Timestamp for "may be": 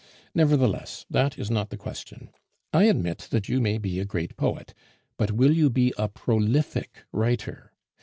3.61-3.99